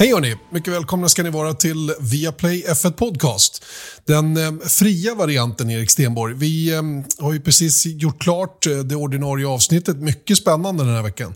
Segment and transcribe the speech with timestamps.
[0.00, 0.36] Hej hörni!
[0.50, 3.64] Mycket välkomna ska ni vara till Viaplay F1 Podcast.
[4.04, 6.34] Den eh, fria varianten, Erik Stenborg.
[6.34, 6.82] Vi eh,
[7.18, 9.96] har ju precis gjort klart eh, det ordinarie avsnittet.
[9.96, 11.34] Mycket spännande den här veckan.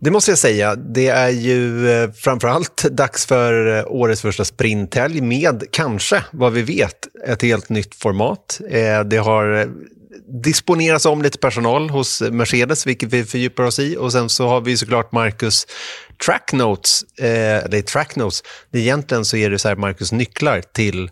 [0.00, 0.74] Det måste jag säga.
[0.74, 6.62] Det är ju eh, framförallt dags för eh, årets första sprinthelg med, kanske, vad vi
[6.62, 8.60] vet, ett helt nytt format.
[8.70, 9.66] Eh, det har eh,
[10.42, 13.96] disponeras om lite personal hos Mercedes, vilket vi fördjupar oss i.
[13.96, 15.66] Och sen så har vi såklart Marcus
[16.26, 17.24] Tracknotes, eh,
[17.70, 18.42] det är Tracknotes.
[18.72, 21.10] Egentligen så är det så här Marcus nycklar till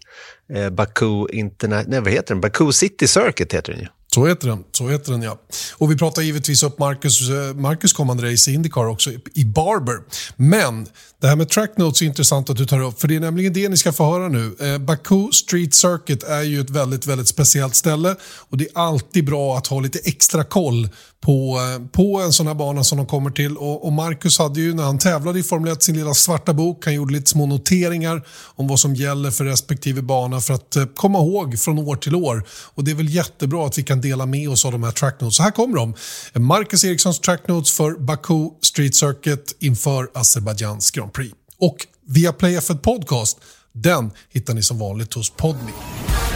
[0.54, 1.26] eh, Baku,
[1.62, 2.40] nej, vad heter den?
[2.40, 3.88] Baku City Circuit heter den ju.
[4.14, 5.38] Så heter den, så heter den ja.
[5.74, 9.98] Och vi pratar givetvis upp Marcus, eh, Marcus kommande race i Indycar också i Barber.
[10.36, 10.86] Men
[11.20, 13.52] det här med track notes är intressant att du tar upp för det är nämligen
[13.52, 14.56] det ni ska få höra nu.
[14.60, 18.16] Eh, Baku Street Circuit är ju ett väldigt, väldigt speciellt ställe
[18.50, 20.88] och det är alltid bra att ha lite extra koll
[21.20, 21.58] på,
[21.92, 23.56] på en sån här bana som de kommer till.
[23.56, 26.84] Och, och Marcus hade ju när han tävlade i Formel 1 sin lilla svarta bok,
[26.84, 28.22] han gjorde lite små noteringar
[28.54, 32.14] om vad som gäller för respektive bana för att eh, komma ihåg från år till
[32.14, 32.44] år.
[32.74, 35.36] Och det är väl jättebra att vi kan dela med oss av de här tracknotes.
[35.36, 35.94] Så här kommer de.
[36.34, 41.34] Marcus Erikssons tracknotes för Baku Street Circuit inför Azerbajdzjans Grand Prix.
[41.60, 43.38] Och via Play F1 Podcast,
[43.82, 45.72] den hittar ni som vanligt hos Podme.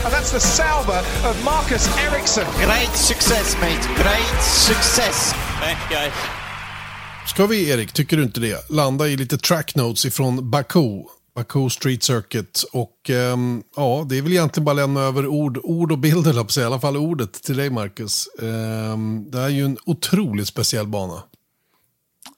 [0.05, 2.43] And that's the salver of Marcus Ericsson.
[2.65, 4.03] Great success, mate.
[4.03, 5.33] Great success.
[5.61, 6.11] Thank you.
[7.27, 11.03] Ska vi, Erik, tycker du inte det, landa i lite track notes ifrån Baku?
[11.35, 12.63] Baku Street Circuit.
[12.71, 16.59] Och um, ja, det är väl egentligen bara att lämna över ord, ord och bilder,
[16.59, 18.27] i alla fall ordet till dig Marcus.
[18.39, 21.23] Um, det är ju en otroligt speciell bana.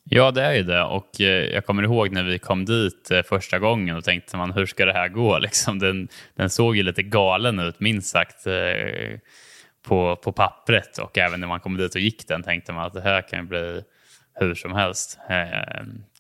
[0.10, 0.84] Ja, det är ju det.
[0.84, 4.52] Och eh, jag kommer ihåg när vi kom dit eh, första gången och tänkte man,
[4.52, 5.40] hur ska det här gå?
[5.40, 9.20] Liksom, den, den såg ju lite galen ut, minst sagt, eh,
[9.88, 10.98] på, på pappret.
[10.98, 13.48] Och även när man kom dit och gick den tänkte man att det här kan
[13.48, 13.82] bli
[14.40, 15.20] hur som helst.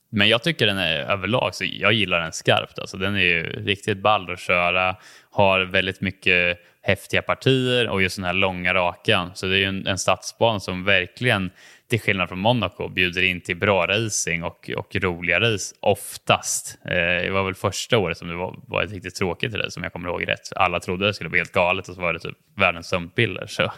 [0.09, 2.79] Men jag tycker den är överlag, så jag gillar den skarpt.
[2.79, 4.95] Alltså, den är ju riktigt ball att köra,
[5.31, 9.31] har väldigt mycket häftiga partier och just den här långa rakan.
[9.33, 11.51] Så det är ju en, en stadsbana som verkligen
[11.89, 16.77] till skillnad från Monaco bjuder in till bra racing och, och roliga race oftast.
[16.85, 19.83] Eh, det var väl första året som det var, var ett riktigt tråkigt race om
[19.83, 20.53] jag kommer ihåg rätt.
[20.55, 23.47] Alla trodde det skulle bli helt galet och så var det typ världens sömnpiller.
[23.47, 23.71] Så.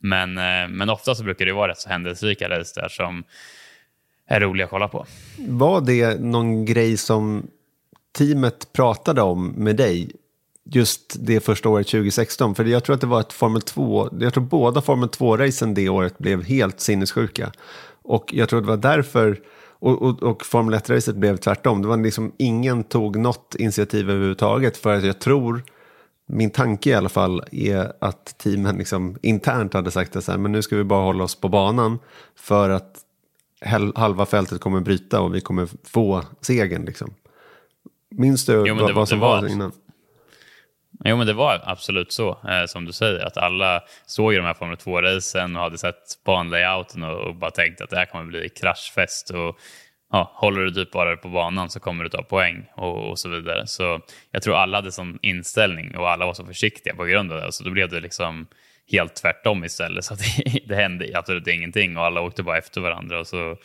[0.00, 3.24] Men, eh, men ofta så brukar det vara rätt så händelserika race där som
[4.28, 5.06] är roliga att kolla på.
[5.38, 7.50] Var det någon grej som
[8.18, 10.10] teamet pratade om med dig
[10.64, 12.54] just det första året 2016.
[12.54, 15.88] För jag tror att det var ett Formel 2, jag tror båda Formel 2-racen det
[15.88, 17.52] året blev helt sinnessjuka.
[18.02, 19.40] Och jag tror det var därför,
[19.78, 21.82] och, och, och Formel 1-racet blev tvärtom.
[21.82, 25.62] Det var liksom, ingen tog något initiativ överhuvudtaget för att jag tror,
[26.26, 30.62] min tanke i alla fall, är att teamen liksom internt hade sagt att men nu
[30.62, 31.98] ska vi bara hålla oss på banan
[32.36, 32.98] för att
[33.94, 36.84] halva fältet kommer bryta och vi kommer få segern.
[36.84, 37.14] Liksom.
[38.10, 39.72] Minns du jo, vad, vad som var, var innan?
[41.04, 44.46] Jo, men det var absolut så, eh, som du säger, att alla såg ju de
[44.46, 48.24] här Formel 2-racen och hade sett banlayouten och, och bara tänkt att det här kommer
[48.24, 49.30] bli kraschfest.
[49.30, 49.58] Och,
[50.12, 53.28] ja, håller du typ bara på banan så kommer du ta poäng och, och, så
[53.28, 53.66] vidare.
[53.66, 54.00] Så
[54.30, 57.52] jag tror alla hade sån inställning och alla var så försiktiga på grund av det.
[57.52, 58.46] Så då blev det liksom
[58.92, 60.04] helt tvärtom istället.
[60.04, 63.20] Så det, det hände absolut ingenting och alla åkte bara efter varandra.
[63.20, 63.56] Och så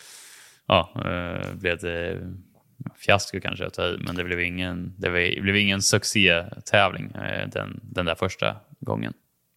[0.67, 2.21] ja, eh, blev det
[2.95, 5.09] fiasko kanske att ta i, men det blev ingen, det
[5.41, 9.13] blev ingen succétävling eh, den, den där första gången.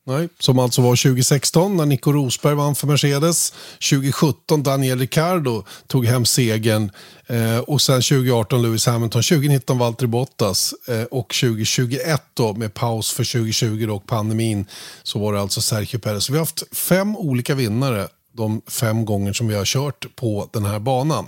[0.06, 3.54] Nej, som alltså var 2016 när Nico Rosberg vann för Mercedes.
[3.90, 6.90] 2017 Daniel Ricciardo tog hem segern.
[7.26, 13.12] Eh, och sen 2018 Lewis Hamilton, 2019 Valtteri Bottas eh, och 2021 då med paus
[13.12, 14.66] för 2020 och pandemin
[15.02, 16.30] så var det alltså Sergio Perez.
[16.30, 18.08] vi har haft fem olika vinnare
[18.40, 21.26] de fem gånger som vi har kört på den här banan.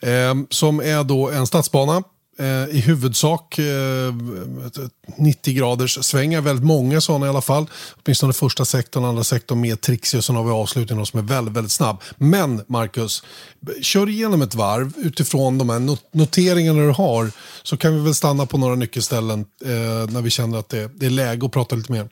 [0.00, 2.02] Eh, som är då en stadsbana
[2.40, 4.14] eh, i huvudsak eh,
[5.16, 7.66] 90 graders svängar, väldigt många sådana i alla fall.
[8.04, 11.54] Åtminstone första sektorn, andra sektorn med trixie och sen har vi avslutningen som är väldigt,
[11.54, 12.02] väldigt snabb.
[12.16, 13.22] Men Marcus,
[13.82, 17.30] kör igenom ett varv utifrån de här noteringarna du har
[17.62, 21.06] så kan vi väl stanna på några nyckelställen eh, när vi känner att det, det
[21.06, 22.08] är läge att prata lite mer.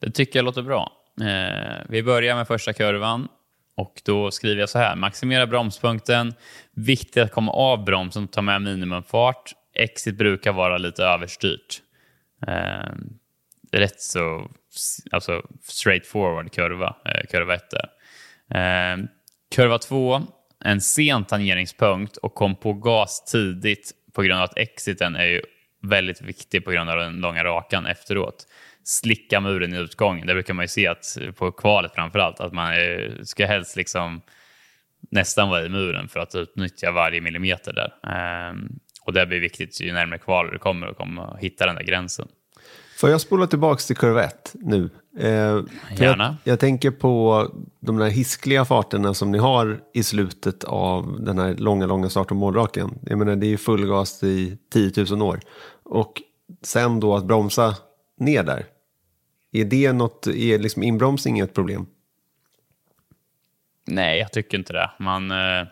[0.00, 0.99] Det tycker jag låter bra.
[1.22, 3.28] Eh, vi börjar med första kurvan
[3.76, 4.96] och då skriver jag så här.
[4.96, 6.34] Maximera bromspunkten.
[6.72, 9.52] Viktigt att komma av bromsen och ta med minimumfart.
[9.74, 11.82] Exit brukar vara lite överstyrt.
[12.46, 12.92] Eh,
[13.72, 14.50] rätt så
[15.10, 17.74] alltså straight forward kurva, eh, kurva 1
[18.50, 19.04] eh,
[19.54, 20.22] Kurva 2,
[20.64, 25.42] en sen tangeringspunkt och kom på gas tidigt på grund av att exiten är ju
[25.82, 28.46] väldigt viktig på grund av den långa rakan efteråt
[28.84, 30.26] slicka muren i utgången.
[30.26, 32.74] Det brukar man ju se att på kvalet framför allt, att man
[33.22, 34.20] ska helst liksom
[35.10, 37.94] nästan vara i muren för att utnyttja varje millimeter där.
[38.12, 38.68] Ehm,
[39.04, 42.28] och det blir viktigt ju närmare kval du kommer och kommer hitta den där gränsen.
[43.00, 44.90] Får jag spola tillbaka till kurva 1 nu?
[45.18, 45.26] Eh,
[45.96, 46.36] Gärna.
[46.44, 47.46] Jag, jag, tänker på
[47.80, 52.30] de där hiskliga farterna som ni har i slutet av den här långa, långa start
[52.30, 52.98] och målraken.
[53.02, 55.40] Jag menar, det är ju full gas i 10 000 år.
[55.82, 56.22] Och
[56.62, 57.74] sen då att bromsa
[58.20, 58.66] ner där.
[59.52, 61.86] Är det något, är liksom inbromsning ett problem?
[63.86, 64.90] Nej, jag tycker inte det.
[64.98, 65.66] Man, eh,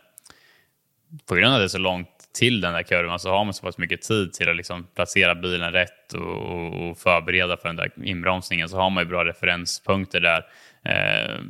[1.27, 2.09] på grund av att det är så långt
[2.39, 5.35] till den där kurvan så har man så pass mycket tid till att liksom placera
[5.35, 8.69] bilen rätt och, och förbereda för den där inbromsningen.
[8.69, 10.47] Så har man ju bra referenspunkter där
[10.85, 11.41] eh,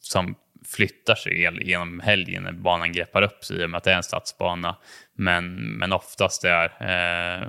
[0.00, 0.34] som
[0.66, 3.96] flyttar sig genom helgen när banan greppar upp sig i och med att det är
[3.96, 4.76] en stadsbana.
[5.14, 6.64] Men, men oftast är...
[6.80, 7.48] Eh,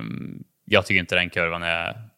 [0.65, 2.08] jag tycker inte den kurvan är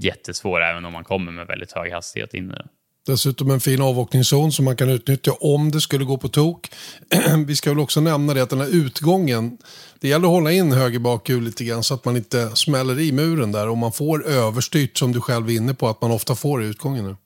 [0.00, 2.68] jättesvår även om man kommer med väldigt hög hastighet in i den.
[3.06, 6.68] Dessutom en fin avåkningszon som man kan utnyttja om det skulle gå på tok.
[7.46, 9.58] Vi ska väl också nämna det att den här utgången,
[10.00, 13.12] det gäller att hålla in höger bakhjul lite grann så att man inte smäller i
[13.12, 16.34] muren där och man får överstyrt som du själv är inne på att man ofta
[16.34, 17.16] får i utgången nu.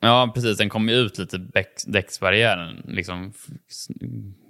[0.00, 0.58] Ja, precis.
[0.58, 1.40] Den kommer ut lite,
[1.86, 3.32] däcksbarriären liksom,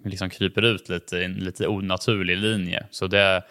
[0.04, 2.86] liksom kryper ut lite i en lite onaturlig linje.
[2.90, 3.42] Så det,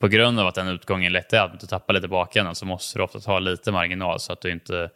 [0.00, 2.98] på grund av att den utgången lätt är att du tappar lite bakänden så måste
[2.98, 4.90] du ofta ta lite marginal så att du inte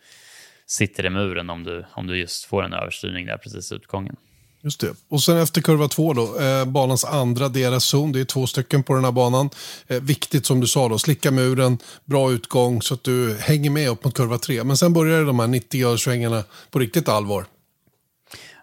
[0.66, 4.16] sitter i muren om du, om du just får en överstyrning där precis i utgången.
[4.62, 4.94] Just det.
[5.08, 8.12] Och sen efter kurva två då, eh, banans andra DRS-zon.
[8.12, 9.50] Det är två stycken på den här banan.
[9.86, 13.88] Eh, viktigt som du sa då, slicka muren, bra utgång så att du hänger med
[13.88, 14.64] upp mot kurva tre.
[14.64, 17.46] Men sen börjar de här 90-graderssvängarna på riktigt allvar.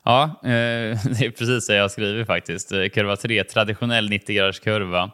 [0.03, 0.50] Ja, eh,
[1.19, 2.71] det är precis det jag skriver skrivit faktiskt.
[2.71, 5.12] Eh, kurva 3, traditionell 90-graderskurva.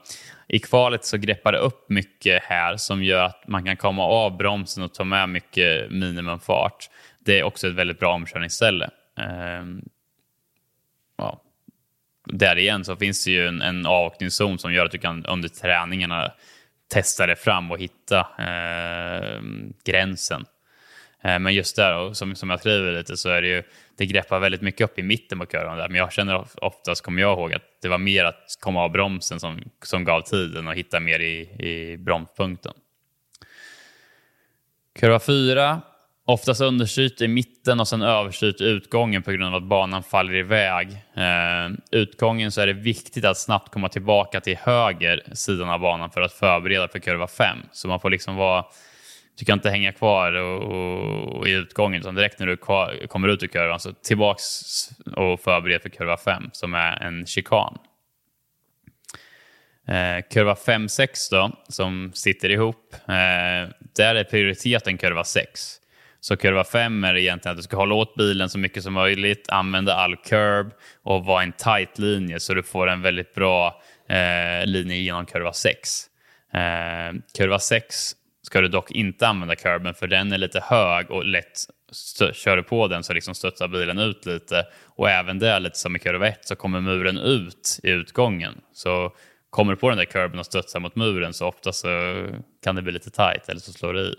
[0.47, 4.37] I kvalet så greppar det upp mycket här som gör att man kan komma av
[4.37, 6.89] bromsen och ta med mycket minimumfart.
[7.19, 8.89] Det är också ett väldigt bra omkörningsställe.
[9.17, 9.81] Ehm,
[11.17, 11.41] ja.
[12.25, 15.49] Där igen så finns det ju en, en avåkningszon som gör att du kan under
[15.49, 16.31] träningarna
[16.87, 19.41] testa dig fram och hitta eh,
[19.83, 20.45] gränsen.
[21.21, 23.63] Eh, men just där, som, som jag skriver lite, så är det ju,
[23.97, 25.89] det greppar väldigt mycket upp i mitten på kurvan där.
[25.89, 29.39] Men jag känner oftast, kommer jag ihåg, att det var mer att komma av bromsen
[29.39, 32.73] som, som gav tiden och hitta mer i, i bromspunkten.
[34.99, 35.81] Kurva 4,
[36.25, 40.35] oftast understyrt i mitten och sen överstyrt i utgången på grund av att banan faller
[40.35, 40.91] iväg.
[41.13, 46.09] Eh, utgången så är det viktigt att snabbt komma tillbaka till höger sidan av banan
[46.09, 47.57] för att förbereda för kurva 5.
[47.71, 48.65] Så man får liksom vara
[49.37, 53.07] du kan inte hänga kvar och, och, och i utgången, utan direkt när du kvar,
[53.07, 54.43] kommer ut ur kurvan så tillbaks
[55.15, 57.77] och förbered för kurva 5 som är en chikan.
[59.87, 65.75] Eh, kurva 5-6 då, som sitter ihop, eh, där är prioriteten kurva 6.
[66.19, 69.49] Så kurva 5 är egentligen att du ska hålla åt bilen så mycket som möjligt,
[69.49, 70.71] använda all curb
[71.03, 75.53] och vara en tight linje så du får en väldigt bra eh, linje genom kurva
[75.53, 76.05] 6.
[76.53, 78.15] Eh, kurva 6
[78.47, 81.65] ska du dock inte använda curben för den är lite hög och lätt
[82.33, 84.65] kör du på den så liksom studsar bilen ut lite.
[84.85, 88.61] Och även där, lite som i kurva 1, så kommer muren ut i utgången.
[88.73, 89.13] Så
[89.49, 91.87] kommer du på den där kurben och studsar mot muren så ofta så
[92.63, 94.15] kan det bli lite tight eller så slår det i.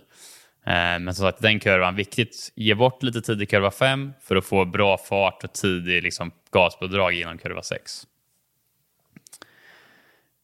[0.67, 4.37] Eh, men som sagt, den kurvan, viktigt, ge bort lite tid i kurva 5 för
[4.37, 8.03] att få bra fart och tidig liksom, gaspådrag genom kurva 6.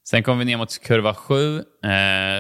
[0.07, 1.59] Sen kommer vi ner mot kurva 7.
[1.59, 1.63] Eh,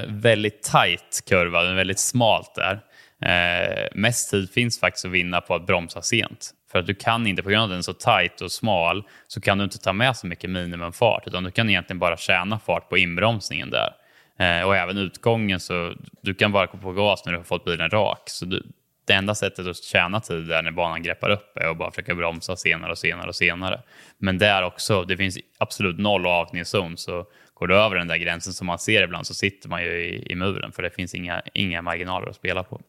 [0.08, 2.80] väldigt tight kurva, den är väldigt smalt där.
[3.20, 6.50] Eh, mest tid finns faktiskt att vinna på att bromsa sent.
[6.72, 9.04] För att du kan inte, på grund av att den är så tight och smal,
[9.26, 11.26] så kan du inte ta med så mycket minimumfart.
[11.26, 13.92] Utan du kan egentligen bara tjäna fart på inbromsningen där.
[14.38, 17.64] Eh, och även utgången, så du kan bara gå på gas när du har fått
[17.64, 18.22] bilen rak.
[18.26, 18.62] Så du,
[19.06, 22.14] det enda sättet att tjäna tid där när banan greppar upp är att bara försöka
[22.14, 23.80] bromsa senare och senare och senare.
[24.18, 26.96] Men där också, det finns absolut noll avåkningszon.
[26.96, 29.90] Så går du över den där gränsen som man ser ibland så sitter man ju
[29.90, 32.80] i, i muren för det finns inga, inga marginaler att spela på.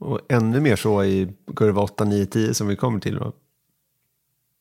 [0.00, 3.32] Och ännu mer så i kurva 8, 9, 10 som vi kommer till då.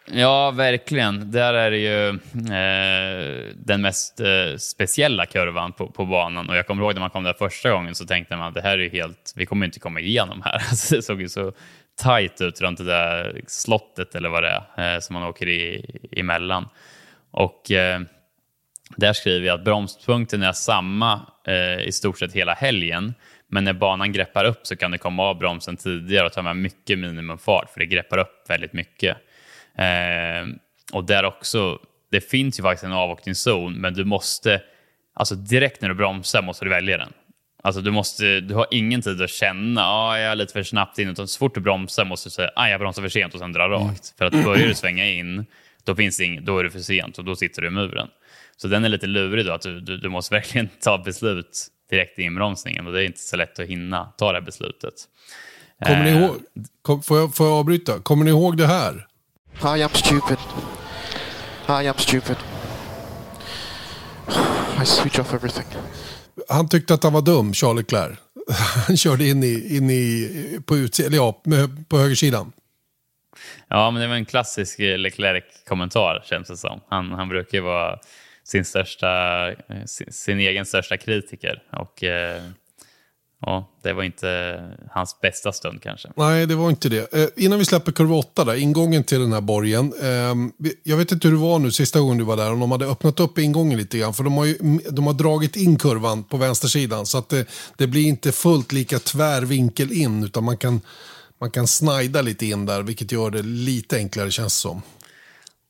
[0.05, 1.31] Ja, verkligen.
[1.31, 6.50] Där är det ju eh, den mest eh, speciella kurvan på, på, banan.
[6.50, 8.62] Och jag kommer ihåg när man kom där första gången så tänkte man att det
[8.62, 10.53] här är helt, vi kommer inte komma igenom här.
[10.70, 11.53] Alltså, det såg ju så
[11.96, 15.86] tajt ut runt det där slottet eller vad det är eh, som man åker i,
[16.12, 16.70] emellan.
[17.31, 18.01] Och eh,
[18.98, 23.13] där skriver jag att bromspunkten är samma eh, i stort sett hela helgen.
[23.48, 26.57] Men när banan greppar upp så kan du komma av bromsen tidigare och ta med
[26.57, 29.17] mycket minimumfart för det greppar upp väldigt mycket.
[29.77, 30.48] Eh,
[30.93, 31.79] och där också,
[32.12, 34.62] det finns ju faktiskt en avåkningszon men du måste,
[35.13, 37.13] alltså direkt när du bromsar måste du välja den.
[37.63, 41.00] Alltså du, måste, du har ingen tid att känna, ah, jag är lite för snabbt
[41.00, 43.39] in, utan så fort du bromsar måste du säga, ah, jag bromsar för sent och
[43.39, 43.83] sen dra rakt.
[43.83, 43.95] Mm.
[44.17, 45.45] För att börjar du svänga in,
[45.83, 48.07] då, finns ing, då är det för sent och då sitter du i muren.
[48.62, 52.20] Så den är lite lurig då, att du, du, du måste verkligen ta beslut direkt
[52.20, 54.94] i inbromsningen och det är inte så lätt att hinna ta det här beslutet.
[55.86, 56.36] Kommer ni Eh, ihåg,
[56.82, 58.00] kom, får, jag, får jag avbryta?
[58.00, 59.08] Kommer ni ihåg det här?
[59.77, 60.38] I am stupid.
[61.68, 62.36] I am stupid.
[64.82, 65.65] I switch off everything.
[66.50, 68.18] Han tyckte att han var dum, Charles Leclerc.
[68.88, 70.30] Han körde in i, in i
[70.65, 71.41] på, utse, ja,
[71.88, 72.51] på högersidan.
[73.68, 76.80] Ja, men det var en klassisk eh, Leclerc-kommentar känns det som.
[76.89, 78.00] Han, han brukar ju vara
[78.43, 79.55] sin, största, eh,
[79.86, 81.63] sin, sin egen största kritiker.
[81.71, 82.41] Och eh,
[83.41, 84.60] ja, det var inte
[84.91, 86.10] hans bästa stund kanske.
[86.15, 87.13] Nej, det var inte det.
[87.13, 89.93] Eh, innan vi släpper kurva 8, där, ingången till den här borgen.
[90.01, 90.36] Eh,
[90.83, 92.86] jag vet inte hur det var nu sista gången du var där, om de hade
[92.86, 94.13] öppnat upp ingången lite grann.
[94.13, 94.57] För de har, ju,
[94.89, 97.05] de har dragit in kurvan på vänstersidan.
[97.05, 97.45] Så att det,
[97.77, 100.81] det blir inte fullt lika tvär vinkel in, utan man kan,
[101.39, 104.81] man kan snida lite in där, vilket gör det lite enklare känns det som.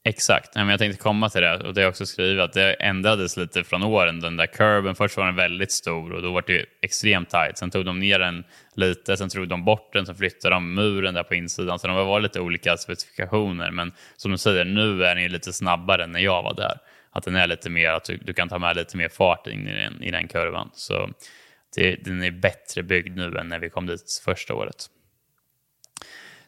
[0.03, 1.58] Exakt, men jag tänkte komma till det.
[1.58, 4.20] Och det har jag också skrivit att det ändrades lite från åren.
[4.20, 7.58] Den där kurven, först var den väldigt stor och då var det extremt tight.
[7.58, 8.43] Sen tog de ner den
[8.75, 11.79] lite, sen tog de bort den, sen flyttade de muren där på insidan.
[11.79, 13.72] Så de var lite olika specifikationer.
[13.72, 16.77] Men som du säger, nu är den ju lite snabbare än när jag var där.
[17.12, 19.67] Att den är lite mer, att du, du kan ta med lite mer fart in
[19.67, 20.70] i den, i den kurvan.
[20.74, 21.10] Så
[21.75, 24.88] det, den är bättre byggd nu än när vi kom dit första året.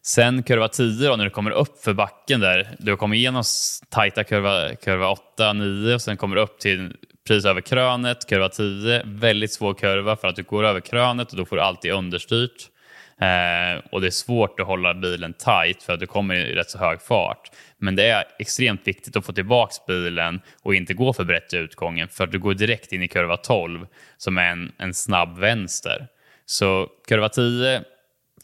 [0.06, 2.76] Sen kurva 10 då, när du kommer upp för backen där.
[2.80, 3.44] Du kommer igenom
[3.90, 6.94] tajta kurva, kurva 8, 9 och sen kommer du upp till
[7.28, 9.02] precis över krönet, kurva 10.
[9.06, 12.70] Väldigt svår kurva för att du går över krönet och då får du alltid understyrt.
[13.22, 16.70] Eh, och det är svårt att hålla bilen tight för att du kommer i rätt
[16.70, 17.52] så hög fart.
[17.78, 21.58] Men det är extremt viktigt att få tillbaka bilen och inte gå för brett i
[21.58, 23.86] utgången för att du går direkt in i kurva 12
[24.18, 26.08] som är en, en snabb vänster.
[26.46, 27.84] Så kurva 10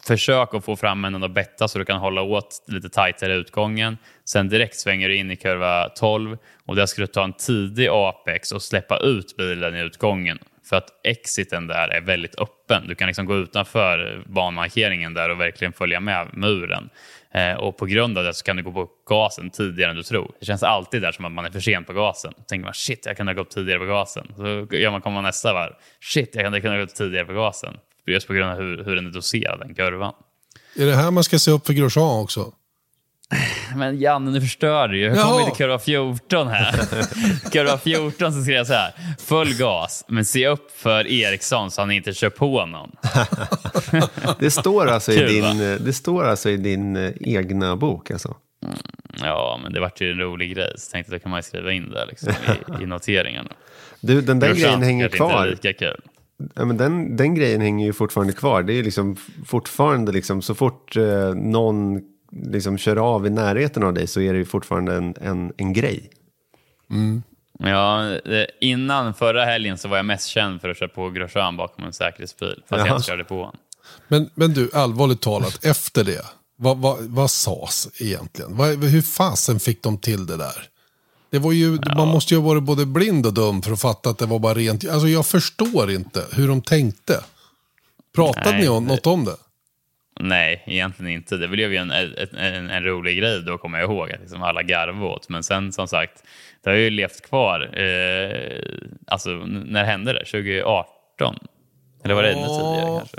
[0.07, 3.97] försök att få fram en och betta så du kan hålla åt lite tajtare utgången.
[4.25, 7.87] Sen direkt svänger du in i kurva 12 och där ska du ta en tidig
[7.87, 10.39] apex och släppa ut bilen i utgången.
[10.69, 12.87] För att exiten där är väldigt öppen.
[12.87, 16.89] Du kan liksom gå utanför banmarkeringen där och verkligen följa med muren.
[17.31, 20.03] Eh, och på grund av det så kan du gå på gasen tidigare än du
[20.03, 20.31] tror.
[20.39, 22.33] Det känns alltid där som att man är för sent på gasen.
[22.37, 24.31] Då tänker man shit, jag kunde ha gått tidigare på gasen.
[24.35, 25.73] Så gör man, kommer man nästa varv.
[26.01, 27.77] Shit, jag kunde ha gått tidigare på gasen.
[28.11, 30.13] Just på grund av hur, hur den är doserad, den kurvan.
[30.75, 32.53] Är det här man ska se upp för Grosjean också?
[33.75, 35.09] Men Janne, nu förstör du ju.
[35.09, 35.27] Hur Jaha.
[35.27, 36.71] kommer vi till kurva 14 här?
[37.51, 38.93] kurva 14 så skrev jag så här.
[39.19, 42.91] Full gas, men se upp för Eriksson så han inte kör på någon.
[44.39, 45.53] Det står alltså, i va?
[45.53, 48.35] din, det står alltså i din eh, egna bok alltså?
[49.21, 50.73] Ja, men det vart ju en rolig grej.
[50.77, 52.33] Så tänkte jag, då kan man skriva in det liksom,
[52.79, 53.49] i, i noteringarna.
[54.01, 55.47] Du, den där Grosjean grejen hänger kanske inte kvar.
[55.47, 56.01] lika kul.
[56.55, 58.63] Ja, men den, den grejen hänger ju fortfarande kvar.
[58.63, 59.15] Det är liksom
[59.45, 64.33] fortfarande liksom, så fort eh, någon liksom kör av i närheten av dig så är
[64.33, 66.09] det ju fortfarande en, en, en grej.
[67.59, 71.57] Ja, eh, innan förra helgen så var jag mest känd för att köra på Grosjean
[71.57, 72.63] bakom en säkerhetsbil.
[72.67, 72.95] Fast jag Jaha.
[72.95, 73.57] inte körde på honom.
[74.07, 78.57] Men, men du, allvarligt talat, efter det, vad, vad, vad sades egentligen?
[78.57, 80.67] Vad, hur fasen fick de till det där?
[81.29, 84.09] Det var ju, Man måste ju ha varit både blind och dum för att fatta
[84.09, 84.89] att det var bara rent...
[84.89, 87.23] Alltså jag förstår inte hur de tänkte.
[88.15, 89.35] Pratade Nej, ni om, något om det?
[90.19, 91.37] Nej, egentligen inte.
[91.37, 94.11] Det blev ju en, en, en, en rolig grej då, kommer jag ihåg.
[94.11, 95.29] Att liksom alla garvade åt.
[95.29, 96.23] Men sen som sagt,
[96.63, 97.79] det har ju levt kvar.
[97.79, 98.61] Eh,
[99.07, 100.25] alltså, när hände det?
[100.25, 101.35] 2018?
[102.03, 103.17] Eller var det ännu tidigare kanske?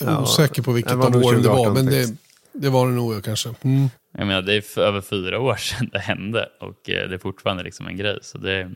[0.00, 2.16] Jag är osäker på vilket av åren det var, 2018 men det.
[2.58, 3.54] Det var det nog ja, kanske.
[3.62, 3.88] Mm.
[4.18, 7.62] Jag menar, det är över fyra år sedan det hände och eh, det är fortfarande
[7.62, 8.18] liksom en grej.
[8.22, 8.70] Så det,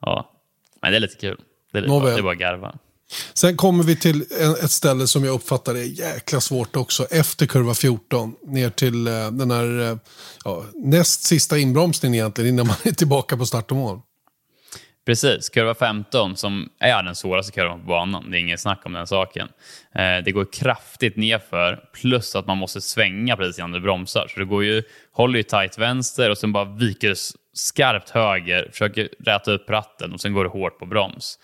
[0.00, 0.32] ja.
[0.82, 1.40] Men det är lite kul.
[1.72, 2.12] Det är, lite, Nåväl.
[2.12, 2.78] det är bara garva.
[3.34, 4.24] Sen kommer vi till
[4.62, 7.04] ett ställe som jag uppfattar är jäkla svårt också.
[7.10, 9.96] Efter kurva 14, ner till eh, den här eh,
[10.44, 14.00] ja, näst sista inbromsningen egentligen, innan man är tillbaka på start och mål.
[15.08, 18.30] Precis, kurva 15 som är den svåraste kurvan på banan.
[18.30, 19.48] Det är inget snack om den saken.
[19.94, 24.26] Eh, det går kraftigt nedför plus att man måste svänga precis innan du bromsar.
[24.28, 27.14] Så det går ju, håller ju tight vänster och sen bara viker
[27.52, 31.38] skarpt höger, försöker räta upp ratten och sen går det hårt på broms.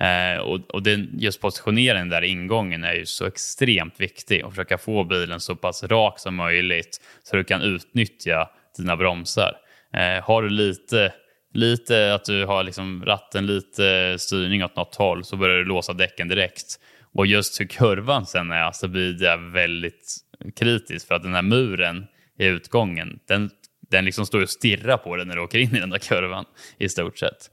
[0.00, 4.52] Eh, och och den, just positioneringen där i ingången är ju så extremt viktig och
[4.52, 9.56] försöka få bilen så pass rak som möjligt så du kan utnyttja dina bromsar.
[9.94, 11.12] Eh, har du lite
[11.54, 15.92] lite att du har liksom ratten lite styrning åt något håll så börjar du låsa
[15.92, 16.80] däcken direkt.
[17.14, 20.16] Och just hur kurvan sen är så blir det väldigt
[20.56, 22.06] kritiskt för att den här muren
[22.38, 23.50] i utgången den,
[23.90, 26.44] den liksom står och stirrar på dig när du åker in i den där kurvan
[26.78, 27.50] i stort sett.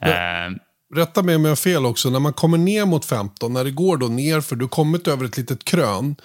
[0.00, 0.50] Eh,
[0.94, 3.70] Rätta mig om jag har fel också, när man kommer ner mot 15, när det
[3.70, 6.16] går då ner för du kommit över ett litet krön,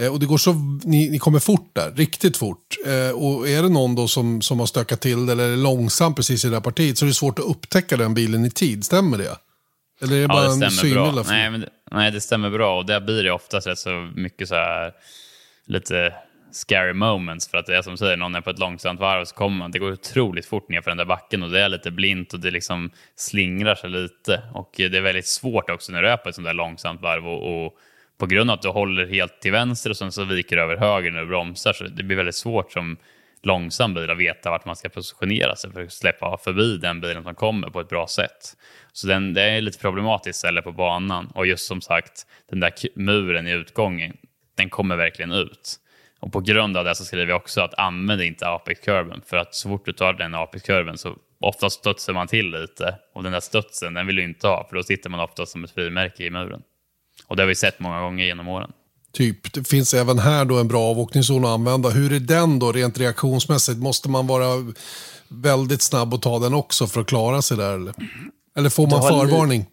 [0.00, 0.52] Eh, och det går så,
[0.84, 2.76] ni, ni kommer fort där, riktigt fort.
[2.86, 6.14] Eh, och är det någon då som, som har stökat till det eller är långsam
[6.14, 8.84] precis i det här partiet så är det svårt att upptäcka den bilen i tid.
[8.84, 9.36] Stämmer det?
[10.02, 12.78] Eller är det bara ja, det en synlig Nej, men, det- nej, det stämmer bra.
[12.78, 14.92] Och där blir det oftast rätt så mycket så här
[15.66, 16.14] lite
[16.52, 17.48] scary moments.
[17.48, 19.34] För att det är som du säger, någon är på ett långsamt varv och så
[19.34, 19.70] kommer man.
[19.70, 22.40] Det går otroligt fort ner för den där backen och det är lite blint och
[22.40, 24.42] det liksom slingrar sig lite.
[24.54, 27.26] Och det är väldigt svårt också när du är på ett sånt där långsamt varv
[27.28, 27.72] och, och
[28.18, 30.76] på grund av att du håller helt till vänster och sen så viker du över
[30.76, 32.96] höger när du bromsar så det blir väldigt svårt som
[33.42, 37.22] långsam bil att veta vart man ska positionera sig för att släppa förbi den bilen
[37.22, 38.56] som kommer på ett bra sätt.
[38.92, 42.72] Så den, det är lite problematiskt ställe på banan och just som sagt den där
[42.94, 44.16] muren i utgången,
[44.56, 45.80] den kommer verkligen ut.
[46.20, 49.54] Och på grund av det så skriver jag också att använd inte apex-kurven för att
[49.54, 53.40] så fort du tar den apex-kurven så ofta studsar man till lite och den där
[53.40, 56.30] studsen den vill du inte ha för då sitter man ofta som ett frimärke i
[56.30, 56.62] muren.
[57.26, 58.70] Och det har vi sett många gånger genom åren.
[59.12, 61.88] Typ, det finns även här då en bra avåkningszon att använda.
[61.88, 63.78] Hur är den då rent reaktionsmässigt?
[63.78, 64.46] Måste man vara
[65.28, 67.74] väldigt snabb och ta den också för att klara sig där?
[67.74, 67.94] Eller,
[68.56, 69.66] eller får man Du har li- förvarning?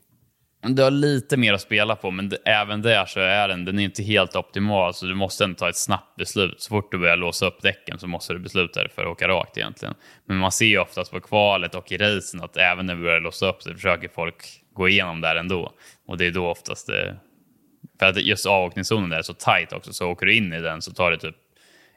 [0.68, 3.80] Du har lite mer att spela på, men det, även där så är den, den
[3.80, 4.94] är inte helt optimal.
[4.94, 6.62] Så du måste ändå ta ett snabbt beslut.
[6.62, 9.28] Så fort du börjar låsa upp däcken så måste du besluta dig för att åka
[9.28, 9.94] rakt egentligen.
[10.28, 13.20] Men man ser ju oftast på kvalet och i racen att även när vi börjar
[13.20, 15.72] låsa upp så försöker folk gå igenom där ändå.
[16.08, 17.16] Och det är då oftast det...
[18.02, 20.82] För att just avåkningszonen där är så tight också, så åker du in i den
[20.82, 21.36] så tar det typ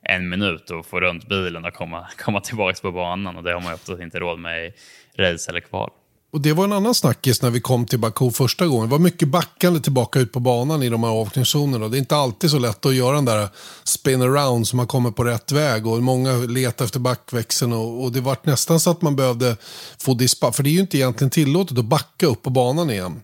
[0.03, 3.37] en minut att få runt bilen och komma, komma tillbaka på banan.
[3.37, 4.73] Och det har man ju oftast inte råd med i
[5.17, 5.91] race eller kval.
[6.35, 8.89] Och det var en annan snackis när vi kom till Baku första gången.
[8.89, 11.89] Det var mycket backande tillbaka ut på banan i de här avåkningszonerna.
[11.89, 13.49] Det är inte alltid så lätt att göra den där
[13.85, 15.87] spin around så man kommer på rätt väg.
[15.87, 19.57] Och många letar efter backväxeln och, och det var nästan så att man behövde
[19.99, 20.53] få dispa.
[20.53, 23.23] För det är ju inte egentligen tillåtet att backa upp på banan igen.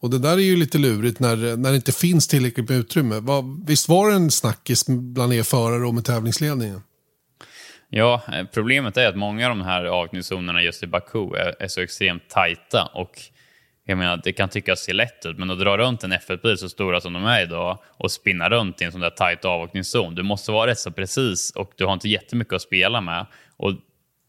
[0.00, 3.20] Och det där är ju lite lurigt när, när det inte finns tillräckligt med utrymme.
[3.20, 6.80] Var, visst var det en snackis bland er förare och med tävlingsledningen?
[7.94, 11.68] Ja, eh, problemet är att många av de här avåkningszonerna just i Baku är, är
[11.68, 13.18] så extremt tajta och
[13.84, 16.68] jag menar, det kan tyckas se lätt ut, men att dra runt en F1-bil så
[16.68, 20.22] stora som de är idag och spinna runt i en sån där tajt avåkningszon, du
[20.22, 23.26] måste vara rätt så precis och du har inte jättemycket att spela med.
[23.56, 23.72] Och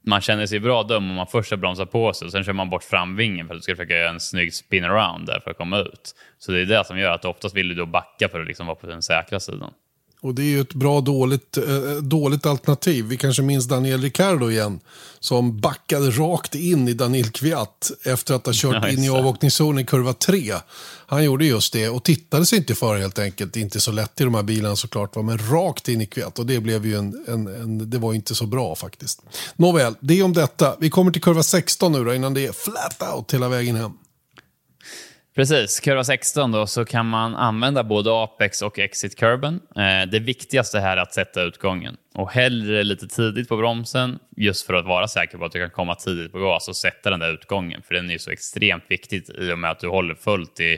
[0.05, 2.53] man känner sig bra dum om man först har bromsat på sig och sen kör
[2.53, 5.51] man bort framvingen för att du ska försöka göra en snygg spin around där för
[5.51, 6.15] att komma ut.
[6.37, 8.67] Så det är det som gör att oftast vill du då backa för att liksom
[8.67, 9.73] vara på den säkra sidan.
[10.23, 13.05] Och det är ju ett bra dåligt, eh, dåligt alternativ.
[13.05, 14.79] Vi kanske minns Daniel Ricciardo igen.
[15.19, 19.79] Som backade rakt in i Daniel Kviat efter att ha kört Ja, in i avåkningszonen
[19.79, 20.53] i kurva 3.
[21.07, 23.55] Han gjorde just det och tittade sig inte för helt enkelt.
[23.55, 26.39] Inte så lätt i de här bilarna såklart, men rakt in i Kviat.
[26.39, 29.21] Och det blev ju en, en, en, det var inte så bra faktiskt.
[29.55, 30.75] Nåväl, det är om detta.
[30.79, 33.91] Vi kommer till kurva 16 nu då, innan det är flat out hela vägen hem.
[35.35, 39.59] Precis, kurva 16 då så kan man använda både apex och exit-kurven.
[39.75, 44.65] Eh, det viktigaste här är att sätta utgången och hellre lite tidigt på bromsen just
[44.67, 47.19] för att vara säker på att du kan komma tidigt på gas och sätta den
[47.19, 50.15] där utgången för den är ju så extremt viktigt i och med att du håller
[50.15, 50.77] fullt i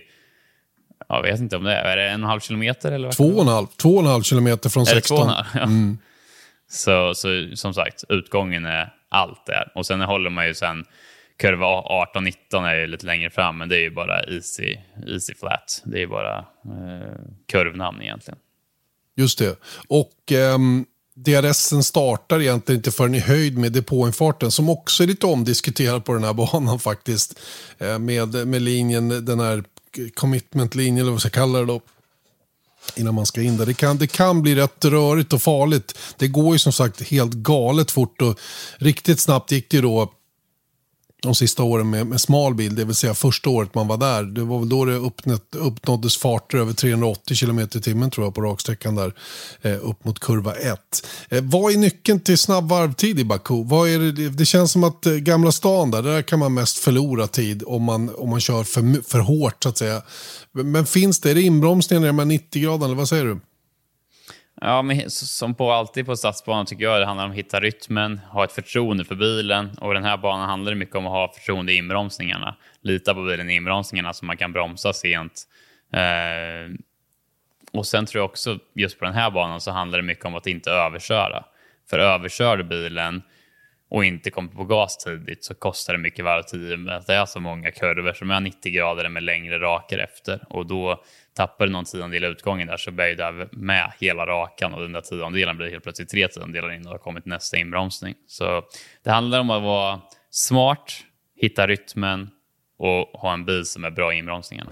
[1.10, 3.12] jag vet inte om det är, är det en och en halv kilometer eller?
[3.12, 5.18] Två och en halv, två och en halv kilometer från Är det två 16.
[5.18, 5.96] och en halv?
[5.98, 6.02] Ja.
[6.68, 9.72] Så, så som sagt, utgången är allt där.
[9.76, 10.86] Och sen håller man ju sen,
[11.38, 11.66] kurva
[12.16, 15.82] 18-19 är ju lite längre fram, men det är ju bara easy, easy flat.
[15.86, 17.16] Det är ju bara eh,
[17.48, 18.40] kurvnamn egentligen.
[19.16, 19.56] Just det.
[19.88, 25.26] Och ehm, DRSen startar egentligen inte förrän i höjd med depåinfarten som också är lite
[25.26, 27.40] omdiskuterad på den här banan faktiskt.
[27.78, 29.64] Eh, med, med linjen, den här
[30.14, 31.82] commitment-linjen eller vad man ska kalla det då.
[32.96, 33.66] Innan man ska in där.
[33.66, 36.00] Det kan, det kan bli rätt rörigt och farligt.
[36.18, 38.40] Det går ju som sagt helt galet fort och
[38.78, 40.14] riktigt snabbt gick det ju då
[41.26, 44.24] de sista åren med, med smal bil, det vill säga första året man var där.
[44.24, 48.36] Det var väl då det uppnått, uppnåddes farter över 380 km i timmen tror jag
[48.36, 49.14] på raksträckan där.
[49.62, 50.80] Eh, upp mot kurva 1.
[51.30, 53.64] Eh, vad är nyckeln till snabb varvtid i Baku?
[53.64, 56.78] Vad är det, det känns som att eh, Gamla stan där, där kan man mest
[56.78, 60.02] förlora tid om man, om man kör för, för hårt så att säga.
[60.52, 63.40] Men, men finns det, är det inbromsningar när man 90 grader eller vad säger du?
[64.62, 68.18] Ja, men som på alltid på stadsbanan tycker jag det handlar om att hitta rytmen,
[68.18, 71.34] ha ett förtroende för bilen och den här banan handlar det mycket om att ha
[71.34, 72.56] förtroende i inbromsningarna.
[72.82, 75.44] Lita på bilen i inbromsningarna så man kan bromsa sent.
[75.94, 76.76] Eh,
[77.72, 80.36] och sen tror jag också just på den här banan så handlar det mycket om
[80.36, 81.44] att inte överköra.
[81.90, 83.24] För överkör du bilen
[83.90, 87.26] och inte kommer på gas tidigt så kostar det mycket varvtid med att det är
[87.26, 90.44] så många kurvor som är 90 grader med längre raker efter.
[90.50, 94.74] Och då tappar du någon tiondel i utgången där så bär du med hela rakan
[94.74, 98.16] och den där tiondelen blir helt plötsligt tre tiondelar innan du har kommit nästa inbromsning.
[98.28, 98.64] Så
[99.04, 100.94] det handlar om att vara smart,
[101.36, 102.30] hitta rytmen
[102.78, 104.72] och ha en bil som är bra i inbromsningarna.